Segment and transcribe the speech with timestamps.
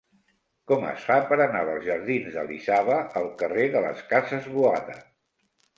[0.71, 5.03] Com es fa per anar dels jardins d'Elisava al carrer de les Cases Boada?